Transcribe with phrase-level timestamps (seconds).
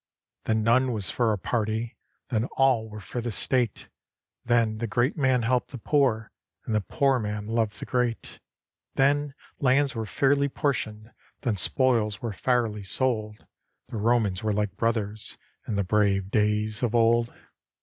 [0.45, 1.95] Then none was for a party;
[2.29, 3.87] Then all were for the state;
[4.43, 6.31] Then the great man helped the poor,
[6.65, 8.39] And the poor man loved the great:
[8.95, 11.11] Then lands were fairly portioned;
[11.41, 13.45] Then spoils were fairly sold:
[13.89, 15.37] The Romans were like brothers
[15.67, 17.31] In the brave days of old.